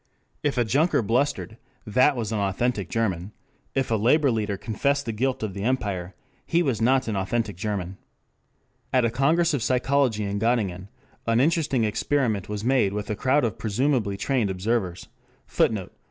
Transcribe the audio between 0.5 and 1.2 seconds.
a junker